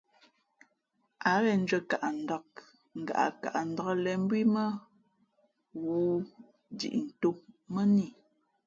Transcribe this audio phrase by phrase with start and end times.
[1.31, 2.49] Ǎ ghen ndʉ̄ᾱnkaʼndāk
[3.01, 4.63] ngaʼkaʼndāk lēn mbū ī mά
[5.81, 7.39] ghoōndiʼtōʼ
[7.73, 8.07] mᾱ nά i.